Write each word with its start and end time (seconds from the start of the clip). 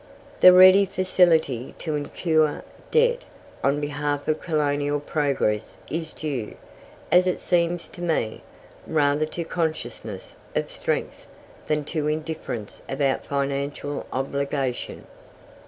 The 0.39 0.51
ready 0.51 0.87
facility 0.87 1.75
to 1.77 1.95
incur 1.95 2.63
debt 2.89 3.23
on 3.63 3.79
behalf 3.79 4.27
of 4.27 4.41
colonial 4.41 4.99
progress 4.99 5.77
is 5.91 6.11
due, 6.11 6.55
as 7.11 7.27
it 7.27 7.39
seems 7.39 7.87
to 7.89 8.01
me, 8.01 8.41
rather 8.87 9.27
to 9.27 9.43
consciousness 9.43 10.35
of 10.55 10.71
strength 10.71 11.27
than 11.67 11.83
to 11.83 12.07
indifference 12.07 12.81
about 12.89 13.23
financial 13.25 14.07
obligation. 14.11 15.05